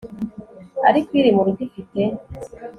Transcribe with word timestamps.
ariko 0.89 1.11
iri 1.19 1.31
mu 1.35 1.41
rugo 1.47 1.61
ifite 1.67 2.01